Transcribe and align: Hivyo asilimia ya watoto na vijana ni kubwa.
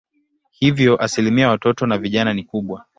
Hivyo 0.51 0.97
asilimia 1.01 1.45
ya 1.45 1.51
watoto 1.51 1.85
na 1.87 1.97
vijana 1.97 2.33
ni 2.33 2.43
kubwa. 2.43 2.85